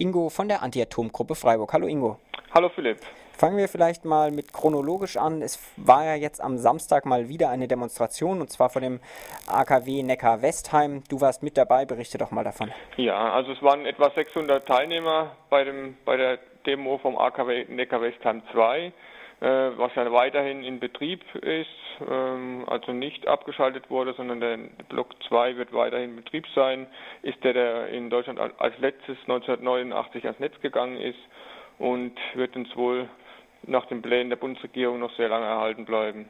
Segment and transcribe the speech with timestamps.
[0.00, 1.74] Ingo von der Anti-Atom-Gruppe Freiburg.
[1.74, 2.18] Hallo Ingo.
[2.54, 3.00] Hallo Philipp.
[3.36, 5.42] Fangen wir vielleicht mal mit chronologisch an.
[5.42, 9.00] Es war ja jetzt am Samstag mal wieder eine Demonstration und zwar vor dem
[9.46, 11.02] AKW Neckar-Westheim.
[11.10, 12.72] Du warst mit dabei, berichte doch mal davon.
[12.96, 18.40] Ja, also es waren etwa 600 Teilnehmer bei, dem, bei der Demo vom AKW Neckar-Westheim
[18.52, 18.92] 2.
[19.40, 21.68] Äh, was ja weiterhin in Betrieb ist,
[22.06, 24.58] ähm, also nicht abgeschaltet wurde, sondern der
[24.90, 26.86] Block 2 wird weiterhin in Betrieb sein,
[27.22, 31.18] ist der, der in Deutschland als letztes 1989 ans Netz gegangen ist
[31.78, 33.08] und wird uns wohl
[33.62, 36.28] nach den Plänen der Bundesregierung noch sehr lange erhalten bleiben.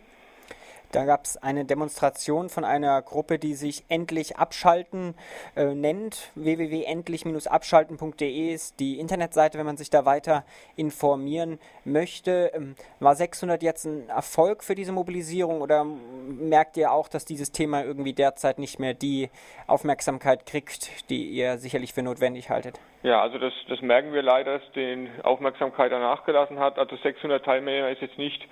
[0.93, 5.15] Da gab es eine Demonstration von einer Gruppe, die sich Endlich Abschalten
[5.55, 6.33] äh, nennt.
[6.35, 10.43] www.endlich-abschalten.de ist die Internetseite, wenn man sich da weiter
[10.75, 12.51] informieren möchte.
[12.55, 17.53] Ähm, war 600 jetzt ein Erfolg für diese Mobilisierung oder merkt ihr auch, dass dieses
[17.53, 19.31] Thema irgendwie derzeit nicht mehr die
[19.69, 22.81] Aufmerksamkeit kriegt, die ihr sicherlich für notwendig haltet?
[23.05, 26.81] Ja, also das, das merken wir leider, dass die Aufmerksamkeit danach gelassen hat.
[26.81, 28.43] Also 600 Teilnehmer ist jetzt nicht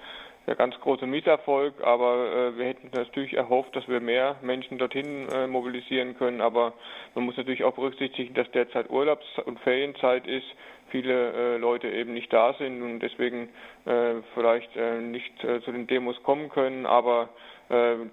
[0.49, 5.29] der ganz große Misserfolg, aber äh, wir hätten natürlich erhofft, dass wir mehr Menschen dorthin
[5.29, 6.41] äh, mobilisieren können.
[6.41, 6.73] Aber
[7.15, 10.47] man muss natürlich auch berücksichtigen, dass derzeit Urlaubs- und Ferienzeit ist,
[10.89, 13.51] viele äh, Leute eben nicht da sind und deswegen
[13.85, 16.87] äh, vielleicht äh, nicht äh, zu den Demos kommen können.
[16.87, 17.29] Aber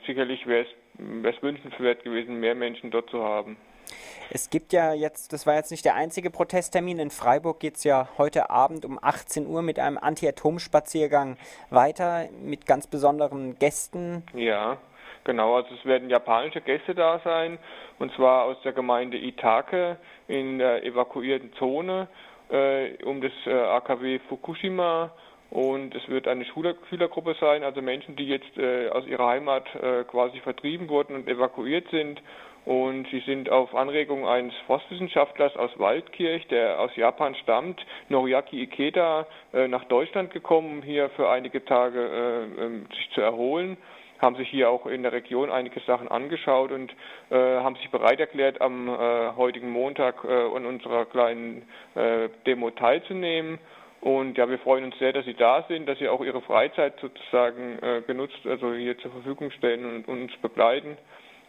[0.05, 0.65] sicherlich wäre
[1.23, 3.55] es wünschenswert gewesen, mehr Menschen dort zu haben.
[4.29, 7.83] Es gibt ja jetzt, das war jetzt nicht der einzige Protesttermin, in Freiburg geht es
[7.83, 11.37] ja heute Abend um 18 Uhr mit einem Anti-Atom-Spaziergang
[11.69, 14.23] weiter mit ganz besonderen Gästen.
[14.33, 14.77] Ja,
[15.23, 17.59] genau, also es werden japanische Gäste da sein
[17.99, 22.07] und zwar aus der Gemeinde Itake in der evakuierten Zone
[22.49, 25.11] äh, um das äh, AKW Fukushima.
[25.51, 30.03] Und es wird eine Schülergruppe sein, also Menschen, die jetzt äh, aus ihrer Heimat äh,
[30.03, 32.21] quasi vertrieben wurden und evakuiert sind
[32.65, 39.27] und sie sind auf Anregung eines Forstwissenschaftlers aus Waldkirch, der aus Japan stammt, Noriaki Ikeda,
[39.53, 43.77] äh, nach Deutschland gekommen, um hier für einige Tage äh, ähm, sich zu erholen
[44.21, 46.91] haben sich hier auch in der Region einige Sachen angeschaut und
[47.29, 51.63] äh, haben sich bereit erklärt, am äh, heutigen Montag äh, an unserer kleinen
[51.95, 53.59] äh, Demo teilzunehmen.
[54.01, 56.93] Und ja, wir freuen uns sehr, dass Sie da sind, dass Sie auch Ihre Freizeit
[57.01, 60.95] sozusagen genutzt, also hier zur Verfügung stellen und, und uns begleiten.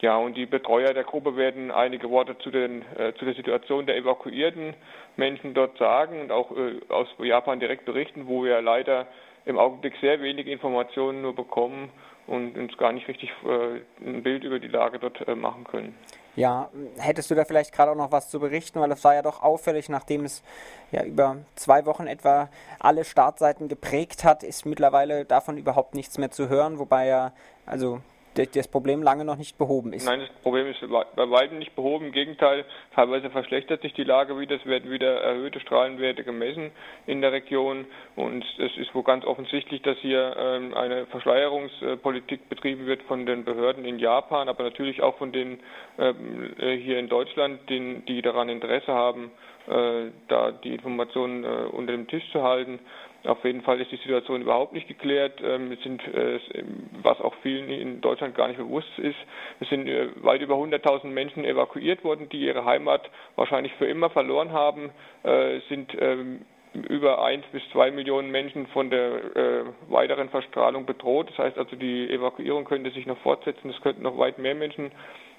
[0.01, 3.87] Ja, und die Betreuer der Gruppe werden einige Worte zu, den, äh, zu der Situation
[3.87, 4.75] der evakuierten
[5.17, 9.07] Menschen dort sagen und auch äh, aus Japan direkt berichten, wo wir leider
[9.47, 11.91] im Augenblick sehr wenige Informationen nur bekommen
[12.27, 15.95] und uns gar nicht richtig äh, ein Bild über die Lage dort äh, machen können.
[16.35, 16.69] Ja,
[16.99, 19.43] hättest du da vielleicht gerade auch noch was zu berichten, weil es war ja doch
[19.43, 20.43] auffällig, nachdem es
[20.93, 26.31] ja über zwei Wochen etwa alle Startseiten geprägt hat, ist mittlerweile davon überhaupt nichts mehr
[26.31, 27.33] zu hören, wobei ja
[27.65, 28.01] also
[28.37, 30.07] das Problem lange noch nicht behoben ist.
[30.07, 32.07] Nein, das Problem ist bei weitem nicht behoben.
[32.07, 32.65] Im Gegenteil,
[32.95, 34.57] teilweise verschlechtert sich die Lage wieder.
[34.57, 36.71] Es werden wieder erhöhte Strahlenwerte gemessen
[37.07, 37.87] in der Region.
[38.15, 43.45] Und es ist wohl ganz offensichtlich, dass hier ähm, eine Verschleierungspolitik betrieben wird von den
[43.45, 45.61] Behörden in Japan, aber natürlich auch von denen
[45.99, 49.31] ähm, äh, hier in Deutschland, die daran Interesse haben,
[49.69, 52.79] äh, da die Informationen äh, unter dem Tisch zu halten.
[53.27, 55.41] Auf jeden Fall ist die Situation überhaupt nicht geklärt.
[55.43, 56.39] Ähm, es sind, äh,
[57.03, 59.17] was auch vielen in Deutschland gar nicht bewusst ist,
[59.61, 64.11] es sind äh, weit über 100.000 Menschen evakuiert worden, die ihre Heimat wahrscheinlich für immer
[64.11, 64.91] verloren haben.
[65.25, 66.43] Äh, es sind ähm,
[66.89, 71.31] über eins bis zwei Millionen Menschen von der äh, weiteren Verstrahlung bedroht.
[71.31, 73.71] Das heißt also, die Evakuierung könnte sich noch fortsetzen.
[73.71, 74.91] Es könnten noch weit mehr Menschen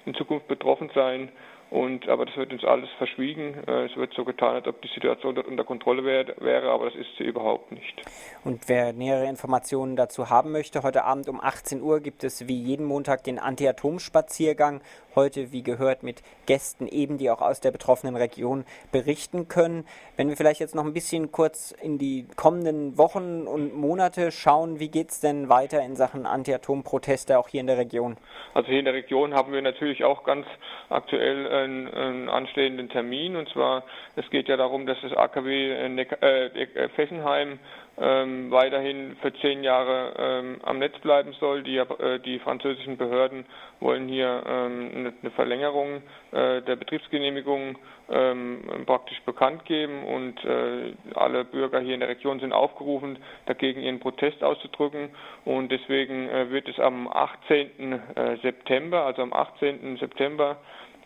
[0.04, 1.30] in Zukunft betroffen sein.
[1.70, 3.62] Und, aber das wird uns alles verschwiegen.
[3.66, 6.86] Äh, es wird so getan, als ob die Situation dort unter Kontrolle wär, wäre, aber
[6.86, 8.02] das ist sie überhaupt nicht.
[8.44, 12.58] Und wer nähere Informationen dazu haben möchte, heute Abend um 18 Uhr gibt es wie
[12.58, 14.80] jeden Montag den Anti-Atom-Spaziergang.
[15.14, 19.84] Heute, wie gehört, mit Gästen eben, die auch aus der betroffenen Region berichten können.
[20.16, 24.78] Wenn wir vielleicht jetzt noch ein bisschen kurz in die kommenden Wochen und Monate schauen,
[24.78, 28.16] wie geht es denn weiter in Sachen Anti-Atom-Proteste auch hier in der Region?
[28.54, 30.46] Also hier in der Region haben wir natürlich auch ganz
[30.88, 33.36] aktuell einen, einen anstehenden Termin.
[33.36, 33.84] Und zwar,
[34.16, 37.58] es geht ja darum, dass das AKW äh, äh, Fessenheim
[38.00, 41.62] ähm, weiterhin für zehn Jahre ähm, am Netz bleiben soll.
[41.62, 43.44] Die, äh, die französischen Behörden
[43.80, 47.76] wollen hier ähm, eine, eine, Verlängerung äh, der Betriebsgenehmigung
[48.10, 53.82] ähm, praktisch bekannt geben und äh, alle Bürger hier in der Region sind aufgerufen, dagegen
[53.82, 55.10] ihren Protest auszudrücken
[55.44, 57.92] und deswegen äh, wird es am 18.
[57.92, 59.96] Äh, September, also am 18.
[59.98, 60.58] September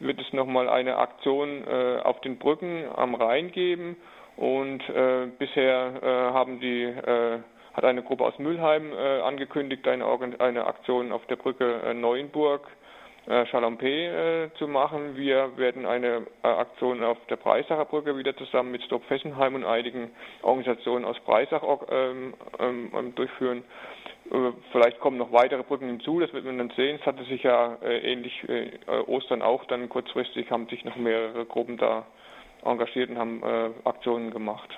[0.02, 3.96] wird es nochmal eine Aktion äh, auf den Brücken am Rhein geben.
[4.36, 7.38] Und äh, bisher äh, haben die, äh,
[7.74, 10.06] hat eine Gruppe aus Mülheim äh, angekündigt, eine,
[10.38, 12.66] eine Aktion auf der Brücke äh, Neuenburg
[13.26, 15.16] äh, Chalampé äh, zu machen.
[15.16, 19.64] Wir werden eine äh, Aktion auf der Breisacher Brücke wieder zusammen mit Stop Fessenheim und
[19.64, 20.10] einigen
[20.42, 23.62] Organisationen aus Breisach ähm, ähm, ähm, durchführen.
[24.30, 26.98] Äh, vielleicht kommen noch weitere Brücken hinzu, das wird man dann sehen.
[27.00, 28.70] Es hatte sich ja äh, ähnlich äh,
[29.06, 32.06] Ostern auch dann kurzfristig haben sich noch mehrere Gruppen da
[32.64, 33.42] engagiert und haben
[33.84, 34.70] Aktionen gemacht.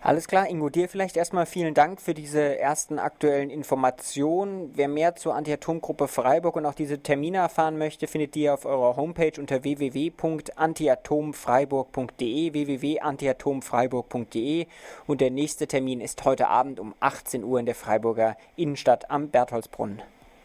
[0.00, 4.70] Alles klar, Ingo, dir vielleicht erstmal vielen Dank für diese ersten aktuellen Informationen.
[4.74, 8.94] Wer mehr zur Antiatomgruppe Freiburg und auch diese Termine erfahren möchte, findet ihr auf eurer
[8.94, 14.66] Homepage unter www.antiatomfreiburg.de, www.antiatomfreiburg.de
[15.08, 19.30] und der nächste Termin ist heute Abend um 18 Uhr in der Freiburger Innenstadt am
[19.30, 20.00] Bertholdsbrunnen.